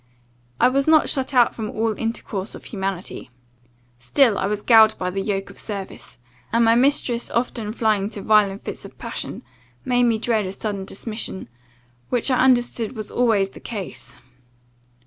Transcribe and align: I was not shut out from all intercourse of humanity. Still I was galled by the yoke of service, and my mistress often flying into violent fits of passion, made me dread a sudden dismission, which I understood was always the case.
I 0.59 0.67
was 0.67 0.87
not 0.87 1.09
shut 1.09 1.31
out 1.31 1.53
from 1.53 1.69
all 1.69 1.93
intercourse 1.95 2.55
of 2.55 2.65
humanity. 2.65 3.29
Still 3.99 4.35
I 4.39 4.47
was 4.47 4.63
galled 4.63 4.97
by 4.97 5.11
the 5.11 5.21
yoke 5.21 5.51
of 5.51 5.59
service, 5.59 6.17
and 6.51 6.65
my 6.65 6.73
mistress 6.73 7.29
often 7.29 7.71
flying 7.71 8.05
into 8.05 8.23
violent 8.23 8.63
fits 8.63 8.83
of 8.83 8.97
passion, 8.97 9.43
made 9.85 10.05
me 10.05 10.17
dread 10.17 10.47
a 10.47 10.51
sudden 10.51 10.85
dismission, 10.85 11.49
which 12.09 12.31
I 12.31 12.39
understood 12.39 12.95
was 12.95 13.11
always 13.11 13.51
the 13.51 13.59
case. 13.59 14.15